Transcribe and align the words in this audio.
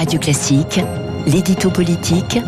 Radio 0.00 0.18
Classique, 0.18 0.80
l'édito 1.26 1.68
politique 1.68 2.38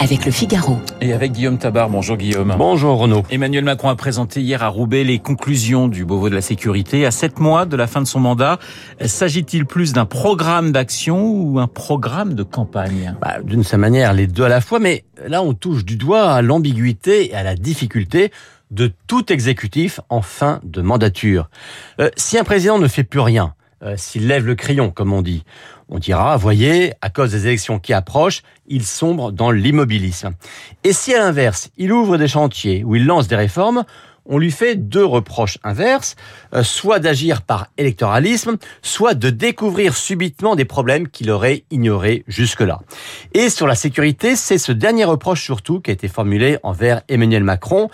avec 0.00 0.24
le 0.24 0.32
Figaro. 0.32 0.76
Et 1.00 1.12
avec 1.12 1.30
Guillaume 1.30 1.56
Tabar. 1.56 1.88
Bonjour 1.88 2.16
Guillaume. 2.16 2.56
Bonjour 2.58 2.98
Renaud. 2.98 3.22
Emmanuel 3.30 3.62
Macron 3.62 3.90
a 3.90 3.94
présenté 3.94 4.40
hier 4.40 4.64
à 4.64 4.66
Roubaix 4.66 5.04
les 5.04 5.20
conclusions 5.20 5.86
du 5.86 6.04
Beauvau 6.04 6.30
de 6.30 6.34
la 6.34 6.40
sécurité. 6.40 7.06
À 7.06 7.12
sept 7.12 7.38
mois 7.38 7.64
de 7.64 7.76
la 7.76 7.86
fin 7.86 8.00
de 8.00 8.08
son 8.08 8.18
mandat, 8.18 8.58
s'agit-il 9.00 9.66
plus 9.66 9.92
d'un 9.92 10.04
programme 10.04 10.72
d'action 10.72 11.30
ou 11.30 11.60
un 11.60 11.68
programme 11.68 12.34
de 12.34 12.42
campagne? 12.42 13.14
Bah, 13.20 13.36
D'une 13.40 13.62
certaine 13.62 13.82
manière, 13.82 14.12
les 14.12 14.26
deux 14.26 14.42
à 14.42 14.48
la 14.48 14.60
fois, 14.60 14.80
mais 14.80 15.04
là 15.28 15.44
on 15.44 15.54
touche 15.54 15.84
du 15.84 15.94
doigt 15.94 16.32
à 16.32 16.42
l'ambiguïté 16.42 17.30
et 17.30 17.36
à 17.36 17.44
la 17.44 17.54
difficulté 17.54 18.32
de 18.72 18.90
tout 19.06 19.32
exécutif 19.32 20.00
en 20.08 20.22
fin 20.22 20.58
de 20.64 20.82
mandature. 20.82 21.50
Euh, 22.00 22.10
si 22.16 22.36
un 22.36 22.42
président 22.42 22.80
ne 22.80 22.88
fait 22.88 23.04
plus 23.04 23.20
rien, 23.20 23.54
euh, 23.86 23.94
s'il 23.96 24.26
lève 24.26 24.46
le 24.46 24.54
crayon, 24.54 24.90
comme 24.90 25.12
on 25.12 25.22
dit. 25.22 25.44
On 25.88 25.98
dira, 25.98 26.36
voyez, 26.36 26.92
à 27.00 27.10
cause 27.10 27.30
des 27.30 27.46
élections 27.46 27.78
qui 27.78 27.92
approchent, 27.92 28.42
il 28.66 28.84
sombre 28.84 29.30
dans 29.30 29.50
l'immobilisme. 29.50 30.32
Et 30.84 30.92
si 30.92 31.14
à 31.14 31.18
l'inverse, 31.18 31.70
il 31.76 31.92
ouvre 31.92 32.18
des 32.18 32.28
chantiers 32.28 32.82
ou 32.84 32.96
il 32.96 33.06
lance 33.06 33.28
des 33.28 33.36
réformes, 33.36 33.84
on 34.28 34.38
lui 34.38 34.50
fait 34.50 34.74
deux 34.74 35.04
reproches 35.04 35.58
inverses, 35.62 36.16
euh, 36.54 36.62
soit 36.62 36.98
d'agir 36.98 37.42
par 37.42 37.68
électoralisme, 37.78 38.56
soit 38.82 39.14
de 39.14 39.30
découvrir 39.30 39.96
subitement 39.96 40.56
des 40.56 40.64
problèmes 40.64 41.08
qu'il 41.08 41.30
aurait 41.30 41.64
ignorés 41.70 42.24
jusque-là. 42.26 42.80
Et 43.32 43.48
sur 43.48 43.66
la 43.66 43.74
sécurité, 43.74 44.36
c'est 44.36 44.58
ce 44.58 44.72
dernier 44.72 45.04
reproche 45.04 45.44
surtout 45.44 45.80
qui 45.80 45.90
a 45.90 45.94
été 45.94 46.08
formulé 46.08 46.58
envers 46.62 47.02
Emmanuel 47.08 47.44
Macron, 47.44 47.88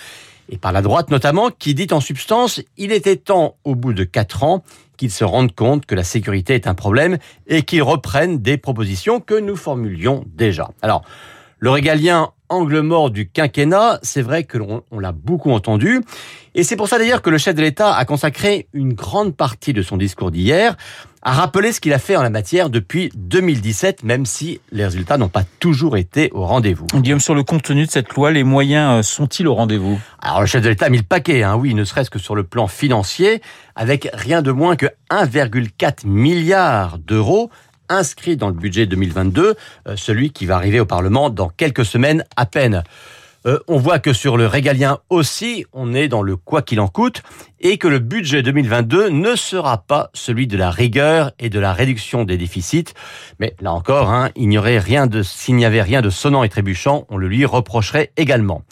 et 0.53 0.59
par 0.59 0.71
la 0.71 0.83
droite 0.83 1.11
notamment, 1.11 1.51
qui 1.51 1.75
dit 1.75 1.89
en 1.93 2.01
substance, 2.01 2.61
il 2.77 2.93
était 2.93 3.17
temps, 3.17 3.57
au 3.65 3.75
bout 3.75 3.95
de 3.95 4.05
quatre 4.05 4.45
ans, 4.45 4.63
qu'ils 4.99 5.11
se 5.11 5.25
rendent 5.25 5.55
compte 5.55 5.87
que 5.87 5.95
la 5.95 6.05
sécurité 6.05 6.55
est 6.55 6.67
un 6.67 6.75
problème 6.75 7.17
et 7.47 7.63
qu'ils 7.63 7.83
reprennent 7.83 8.39
des 8.39 8.59
propositions 8.59 9.19
que 9.19 9.35
nous 9.35 9.57
formulions 9.57 10.25
déjà. 10.27 10.71
Alors, 10.83 11.03
le 11.59 11.71
régalien 11.71 12.33
angle 12.53 12.81
mort 12.81 13.11
du 13.11 13.29
quinquennat, 13.29 13.99
c'est 14.03 14.23
vrai 14.23 14.45
que 14.45 14.59
l'on 14.59 14.83
l'a 14.99 15.13
beaucoup 15.13 15.51
entendu. 15.51 16.03
Et 16.55 16.65
c'est 16.65 16.77
pour 16.77 16.89
ça 16.89 16.99
d'ailleurs 16.99 17.23
que 17.23 17.31
le 17.31 17.39
chef 17.39 17.55
de 17.55 17.63
l'État 17.63 17.95
a 17.95 18.05
consacré 18.05 18.69
une 18.75 18.93
grande 18.93 19.35
partie 19.35 19.73
de 19.73 19.83
son 19.83 19.97
discours 19.97 20.31
d'hier 20.31 20.77
à 21.23 21.33
rappeler 21.33 21.73
ce 21.73 21.81
qu'il 21.81 21.93
a 21.93 21.99
fait 21.99 22.17
en 22.17 22.23
la 22.23 22.31
matière 22.31 22.69
depuis 22.69 23.11
2017, 23.15 24.03
même 24.03 24.27
si 24.27 24.61
les 24.73 24.85
résultats 24.85 25.19
n'ont 25.19 25.29
pas 25.29 25.45
toujours 25.61 25.97
été 25.97 26.31
au 26.33 26.45
rendez-vous. 26.45 26.87
Guillaume, 26.95 27.21
sur 27.21 27.35
le 27.35 27.45
contenu 27.45 27.87
de 27.87 27.91
cette 27.91 28.13
loi, 28.15 28.33
les 28.33 28.43
moyens 28.43 28.99
euh, 28.99 29.03
sont-ils 29.03 29.47
au 29.47 29.55
rendez-vous? 29.55 30.01
Alors 30.21 30.41
le 30.41 30.47
chef 30.47 30.63
de 30.63 30.69
l'État 30.69 30.87
a 30.87 30.89
mis 30.91 30.99
le 30.99 31.05
paquet, 31.05 31.45
hein, 31.45 31.55
oui, 31.57 31.75
ne 31.75 31.85
serait-ce 31.85 32.11
que 32.11 32.19
sur 32.19 32.35
le 32.35 32.43
plan 32.43 32.67
financier, 32.67 33.41
avec 33.77 34.11
rien 34.13 34.43
de 34.43 34.51
moins 34.51 34.75
que 34.75 34.87
1,4 35.11 36.07
milliard 36.07 36.99
d'euros 36.99 37.51
inscrit 37.93 38.37
dans 38.37 38.49
le 38.49 38.55
budget 38.55 38.87
2022, 38.87 39.55
euh, 39.87 39.97
celui 39.97 40.31
qui 40.31 40.47
va 40.47 40.57
arriver 40.57 40.81
au 40.81 40.87
Parlement 40.87 41.31
dans 41.31 41.49
quelques 41.49 41.85
semaines 41.85 42.25
à 42.37 42.47
peine. 42.47 42.83
Euh, 43.45 43.59
on 43.67 43.77
voit 43.77 43.99
que 43.99 44.13
sur 44.13 44.37
le 44.37 44.47
régalien 44.47 44.99
aussi, 45.11 45.65
on 45.73 45.95
est 45.95 46.09
dans 46.09 46.23
le 46.23 46.37
quoi 46.37 46.63
qu'il 46.63 46.81
en 46.81 46.89
coûte 46.89 47.23
et 47.61 47.77
que 47.77 47.89
le 47.89 47.99
budget 47.99 48.43
2022 48.43 49.09
ne 49.09 49.35
sera 49.35 49.79
pas 49.79 50.11
celui 50.15 50.47
de 50.47 50.57
la 50.57 50.71
rigueur 50.71 51.33
et 51.39 51.51
de 51.51 51.59
la 51.59 51.73
réduction 51.73 52.25
des 52.25 52.37
déficits. 52.37 52.93
Mais 53.41 53.57
là 53.61 53.73
encore, 53.73 54.11
hein, 54.11 54.31
il 54.37 54.49
n'y 54.49 54.59
aurait 54.59 54.79
rien 54.79 55.07
de, 55.07 55.23
s'il 55.23 55.57
n'y 55.57 55.65
avait 55.65 55.83
rien 55.83 56.03
de 56.03 56.11
sonnant 56.11 56.45
et 56.45 56.49
trébuchant, 56.49 57.05
on 57.09 57.17
le 57.17 57.27
lui 57.27 57.45
reprocherait 57.45 58.13
également. 58.17 58.63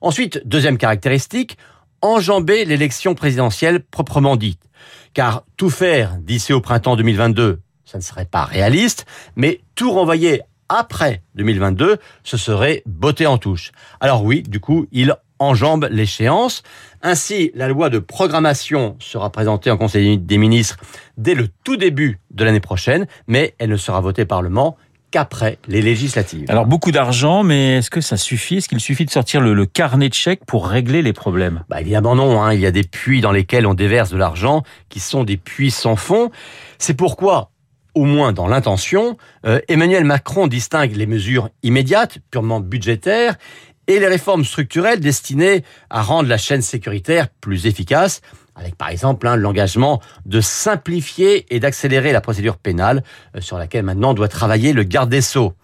Ensuite, 0.00 0.42
deuxième 0.44 0.78
caractéristique, 0.78 1.56
enjamber 2.02 2.64
l'élection 2.64 3.14
présidentielle 3.14 3.80
proprement 3.80 4.36
dite. 4.36 4.60
Car 5.14 5.44
tout 5.56 5.70
faire 5.70 6.16
d'ici 6.18 6.52
au 6.52 6.60
printemps 6.60 6.96
2022, 6.96 7.60
ça 7.88 7.96
ne 7.96 8.02
serait 8.02 8.26
pas 8.26 8.44
réaliste, 8.44 9.06
mais 9.34 9.62
tout 9.74 9.90
renvoyer 9.90 10.42
après 10.68 11.22
2022, 11.36 11.96
ce 12.22 12.36
serait 12.36 12.82
beauté 12.84 13.26
en 13.26 13.38
touche. 13.38 13.72
Alors 14.00 14.22
oui, 14.24 14.42
du 14.42 14.60
coup, 14.60 14.86
il 14.92 15.16
enjambe 15.38 15.88
l'échéance. 15.90 16.62
Ainsi, 17.00 17.50
la 17.54 17.68
loi 17.68 17.88
de 17.88 17.98
programmation 17.98 18.96
sera 18.98 19.30
présentée 19.30 19.70
en 19.70 19.78
Conseil 19.78 20.18
des 20.18 20.36
ministres 20.36 20.76
dès 21.16 21.34
le 21.34 21.48
tout 21.64 21.76
début 21.76 22.18
de 22.30 22.44
l'année 22.44 22.60
prochaine, 22.60 23.06
mais 23.26 23.54
elle 23.58 23.70
ne 23.70 23.76
sera 23.76 24.02
votée 24.02 24.26
Parlement 24.26 24.76
qu'après 25.10 25.58
les 25.66 25.80
législatives. 25.80 26.44
Alors 26.48 26.66
beaucoup 26.66 26.92
d'argent, 26.92 27.42
mais 27.42 27.78
est-ce 27.78 27.90
que 27.90 28.02
ça 28.02 28.18
suffit? 28.18 28.56
Est-ce 28.56 28.68
qu'il 28.68 28.80
suffit 28.80 29.06
de 29.06 29.10
sortir 29.10 29.40
le, 29.40 29.64
carnet 29.64 30.10
de 30.10 30.14
chèques 30.14 30.44
pour 30.44 30.66
régler 30.68 31.00
les 31.00 31.14
problèmes? 31.14 31.64
Bah 31.70 31.80
Évidemment 31.80 32.14
non, 32.14 32.42
hein. 32.42 32.52
il 32.52 32.60
y 32.60 32.66
a 32.66 32.70
des 32.70 32.82
puits 32.82 33.22
dans 33.22 33.32
lesquels 33.32 33.66
on 33.66 33.72
déverse 33.72 34.10
de 34.10 34.18
l'argent 34.18 34.62
qui 34.90 35.00
sont 35.00 35.24
des 35.24 35.38
puits 35.38 35.70
sans 35.70 35.96
fond. 35.96 36.30
C'est 36.78 36.94
pourquoi 36.94 37.50
au 37.98 38.04
moins 38.04 38.32
dans 38.32 38.46
l'intention, 38.46 39.16
euh, 39.44 39.58
Emmanuel 39.66 40.04
Macron 40.04 40.46
distingue 40.46 40.94
les 40.94 41.06
mesures 41.06 41.50
immédiates, 41.64 42.18
purement 42.30 42.60
budgétaires, 42.60 43.34
et 43.88 43.98
les 43.98 44.06
réformes 44.06 44.44
structurelles 44.44 45.00
destinées 45.00 45.64
à 45.90 46.02
rendre 46.02 46.28
la 46.28 46.38
chaîne 46.38 46.62
sécuritaire 46.62 47.28
plus 47.40 47.66
efficace, 47.66 48.20
avec 48.54 48.76
par 48.76 48.90
exemple 48.90 49.26
hein, 49.26 49.34
l'engagement 49.34 50.00
de 50.26 50.40
simplifier 50.40 51.52
et 51.52 51.58
d'accélérer 51.58 52.12
la 52.12 52.20
procédure 52.20 52.56
pénale, 52.56 53.02
euh, 53.34 53.40
sur 53.40 53.58
laquelle 53.58 53.84
maintenant 53.84 54.14
doit 54.14 54.28
travailler 54.28 54.72
le 54.72 54.84
garde 54.84 55.10
des 55.10 55.20
sceaux. 55.20 55.54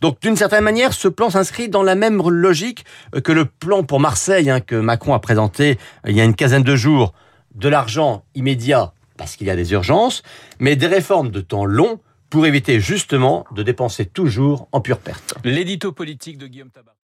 Donc 0.00 0.20
d'une 0.20 0.36
certaine 0.36 0.62
manière, 0.62 0.92
ce 0.92 1.08
plan 1.08 1.28
s'inscrit 1.28 1.68
dans 1.68 1.82
la 1.82 1.96
même 1.96 2.22
logique 2.22 2.84
euh, 3.16 3.20
que 3.20 3.32
le 3.32 3.46
plan 3.46 3.82
pour 3.82 3.98
Marseille 3.98 4.48
hein, 4.48 4.60
que 4.60 4.76
Macron 4.76 5.12
a 5.12 5.18
présenté 5.18 5.76
il 6.06 6.14
y 6.14 6.20
a 6.20 6.24
une 6.24 6.36
quinzaine 6.36 6.62
de 6.62 6.76
jours, 6.76 7.14
de 7.56 7.68
l'argent 7.68 8.22
immédiat 8.36 8.92
parce 9.20 9.36
qu'il 9.36 9.48
y 9.48 9.50
a 9.50 9.56
des 9.56 9.72
urgences, 9.72 10.22
mais 10.60 10.76
des 10.76 10.86
réformes 10.86 11.30
de 11.30 11.42
temps 11.42 11.66
long 11.66 12.00
pour 12.30 12.46
éviter 12.46 12.80
justement 12.80 13.44
de 13.54 13.62
dépenser 13.62 14.06
toujours 14.06 14.66
en 14.72 14.80
pure 14.80 14.98
perte. 14.98 15.34
L'édito 15.44 15.92
politique 15.92 16.38
de 16.38 16.46
Guillaume 16.46 16.70
Tabar. 16.70 16.94